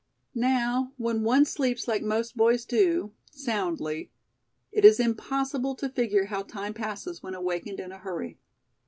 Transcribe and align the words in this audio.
Now, 0.33 0.93
when 0.97 1.21
one 1.21 1.45
sleeps 1.45 1.87
like 1.87 2.01
most 2.01 2.35
boys 2.35 2.65
do, 2.65 3.13
soundly, 3.29 4.09
it 4.71 4.83
is 4.83 4.99
impossible 4.99 5.75
to 5.75 5.89
figure 5.89 6.25
how 6.25 6.41
time 6.41 6.73
passes 6.73 7.21
when 7.21 7.35
awakened 7.35 7.79
in 7.79 7.91
a 7.91 7.99
hurry. 7.99 8.39